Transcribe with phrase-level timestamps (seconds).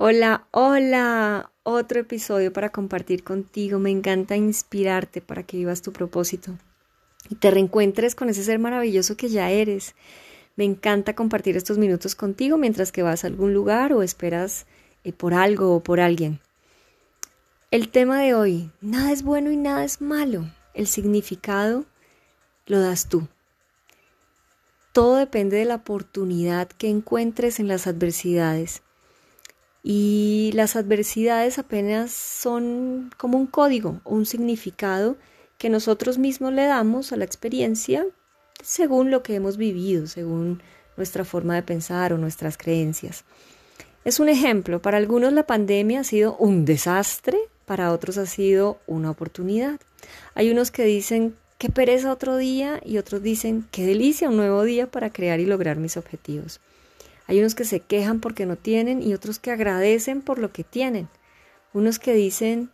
[0.00, 3.80] Hola, hola, otro episodio para compartir contigo.
[3.80, 6.56] Me encanta inspirarte para que vivas tu propósito
[7.28, 9.96] y te reencuentres con ese ser maravilloso que ya eres.
[10.54, 14.66] Me encanta compartir estos minutos contigo mientras que vas a algún lugar o esperas
[15.02, 16.38] eh, por algo o por alguien.
[17.72, 20.48] El tema de hoy, nada es bueno y nada es malo.
[20.74, 21.86] El significado
[22.66, 23.26] lo das tú.
[24.92, 28.82] Todo depende de la oportunidad que encuentres en las adversidades.
[29.90, 35.16] Y las adversidades apenas son como un código o un significado
[35.56, 38.04] que nosotros mismos le damos a la experiencia
[38.62, 40.60] según lo que hemos vivido, según
[40.98, 43.24] nuestra forma de pensar o nuestras creencias.
[44.04, 48.80] Es un ejemplo, para algunos la pandemia ha sido un desastre, para otros ha sido
[48.86, 49.80] una oportunidad.
[50.34, 54.64] Hay unos que dicen qué pereza otro día y otros dicen qué delicia un nuevo
[54.64, 56.60] día para crear y lograr mis objetivos.
[57.28, 60.64] Hay unos que se quejan porque no tienen y otros que agradecen por lo que
[60.64, 61.08] tienen.
[61.74, 62.70] Unos que dicen,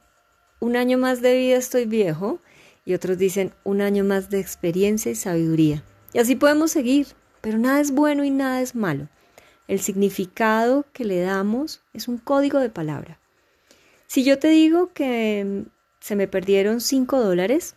[0.60, 2.38] un año más de vida estoy viejo
[2.84, 5.82] y otros dicen, un año más de experiencia y sabiduría.
[6.12, 7.08] Y así podemos seguir,
[7.40, 9.08] pero nada es bueno y nada es malo.
[9.66, 13.18] El significado que le damos es un código de palabra.
[14.06, 15.64] Si yo te digo que
[15.98, 17.74] se me perdieron 5 dólares,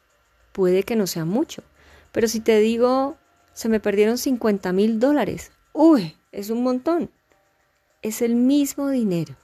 [0.51, 1.63] puede que no sea mucho,
[2.11, 3.17] pero si te digo
[3.53, 7.09] se me perdieron 50 mil dólares, uy, es un montón.
[8.03, 9.35] Es el mismo dinero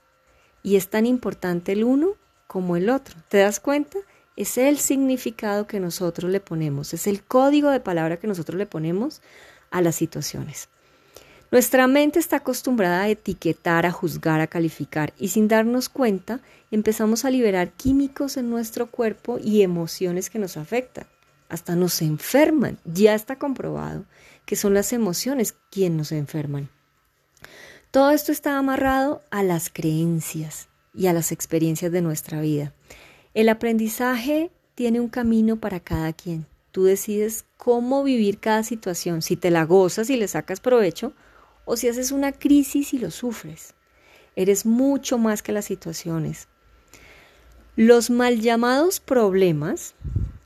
[0.62, 2.10] y es tan importante el uno
[2.46, 3.16] como el otro.
[3.28, 3.98] ¿Te das cuenta?
[4.36, 8.66] Es el significado que nosotros le ponemos, es el código de palabra que nosotros le
[8.66, 9.22] ponemos
[9.72, 10.68] a las situaciones.
[11.50, 17.24] Nuestra mente está acostumbrada a etiquetar, a juzgar, a calificar y sin darnos cuenta empezamos
[17.24, 21.06] a liberar químicos en nuestro cuerpo y emociones que nos afectan.
[21.48, 22.78] Hasta nos enferman.
[22.84, 24.04] Ya está comprobado
[24.46, 26.68] que son las emociones quienes nos enferman.
[27.94, 32.74] Todo esto está amarrado a las creencias y a las experiencias de nuestra vida.
[33.34, 36.44] El aprendizaje tiene un camino para cada quien.
[36.72, 41.12] Tú decides cómo vivir cada situación, si te la gozas y le sacas provecho
[41.66, 43.74] o si haces una crisis y lo sufres.
[44.34, 46.48] Eres mucho más que las situaciones.
[47.76, 49.94] Los mal llamados problemas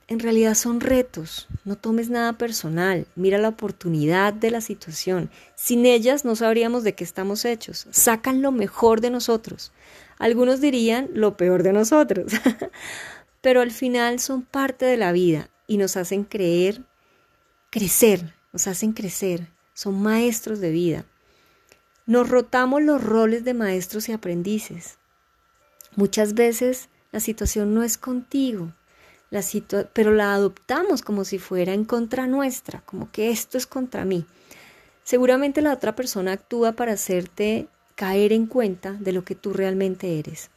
[0.08, 1.48] en realidad son retos.
[1.64, 3.06] No tomes nada personal.
[3.14, 5.30] Mira la oportunidad de la situación.
[5.54, 7.86] Sin ellas no sabríamos de qué estamos hechos.
[7.91, 9.70] Sacan lo mejor de nosotros.
[10.19, 12.32] Algunos dirían lo peor de nosotros.
[13.42, 16.82] Pero al final son parte de la vida y nos hacen creer,
[17.70, 19.46] crecer, nos hacen crecer.
[19.75, 21.04] Son maestros de vida.
[22.06, 24.96] Nos rotamos los roles de maestros y aprendices.
[25.94, 28.72] Muchas veces la situación no es contigo,
[29.30, 29.42] la
[29.92, 34.24] pero la adoptamos como si fuera en contra nuestra, como que esto es contra mí.
[35.04, 40.18] Seguramente la otra persona actúa para hacerte caer en cuenta de lo que tú realmente
[40.18, 40.50] eres.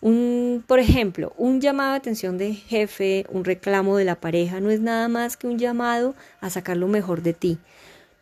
[0.00, 4.70] Un, por ejemplo, un llamado de atención de jefe, un reclamo de la pareja, no
[4.70, 7.58] es nada más que un llamado a sacar lo mejor de ti.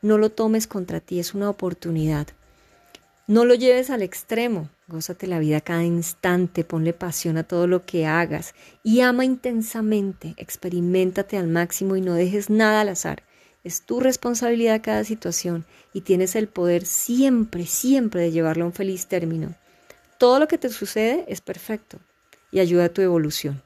[0.01, 2.29] No lo tomes contra ti, es una oportunidad.
[3.29, 7.87] No lo lleves al extremo, gózate la vida cada instante, ponle pasión a todo lo
[7.87, 8.53] que hagas
[8.83, 13.23] y ama intensamente, experimentate al máximo y no dejes nada al azar.
[13.63, 18.73] Es tu responsabilidad cada situación y tienes el poder siempre, siempre de llevarlo a un
[18.73, 19.55] feliz término.
[20.19, 22.01] Todo lo que te sucede es perfecto
[22.51, 23.63] y ayuda a tu evolución.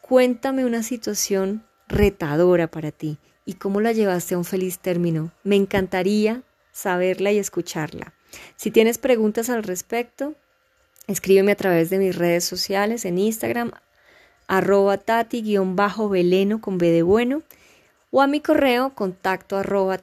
[0.00, 5.30] Cuéntame una situación retadora para ti y cómo la llevaste a un feliz término.
[5.44, 6.42] Me encantaría
[6.72, 8.14] saberla y escucharla.
[8.56, 10.34] Si tienes preguntas al respecto,
[11.06, 13.72] escríbeme a través de mis redes sociales en Instagram,
[14.46, 17.42] arroba tati-veleno con B de bueno,
[18.10, 20.00] o a mi correo contacto arroba.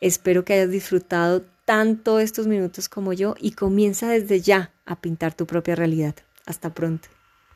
[0.00, 5.34] Espero que hayas disfrutado tanto estos minutos como yo y comienza desde ya a pintar
[5.34, 6.14] tu propia realidad.
[6.44, 7.08] Hasta pronto.